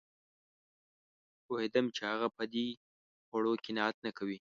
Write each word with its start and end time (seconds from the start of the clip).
پوهېدم 1.45 1.85
چې 1.95 2.01
هغه 2.11 2.27
په 2.37 2.43
دې 2.53 2.67
خوړو 3.29 3.53
قناعت 3.65 3.95
نه 4.05 4.11
کوي 4.17 4.37